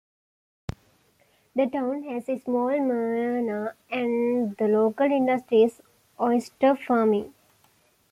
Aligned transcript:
The 1.55 1.67
town 1.67 2.05
has 2.05 2.27
a 2.27 2.39
small 2.39 2.69
marina 2.79 3.75
and 3.91 4.57
the 4.57 4.67
local 4.67 5.05
industry 5.05 5.61
is 5.61 5.79
oyster 6.19 6.75
farming. 6.75 7.35